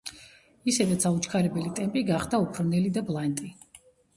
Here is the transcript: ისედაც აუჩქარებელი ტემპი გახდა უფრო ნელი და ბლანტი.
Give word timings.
ისედაც 0.71 1.05
აუჩქარებელი 1.09 1.73
ტემპი 1.81 2.05
გახდა 2.09 2.41
უფრო 2.47 2.67
ნელი 2.73 2.93
და 2.99 3.05
ბლანტი. 3.11 3.53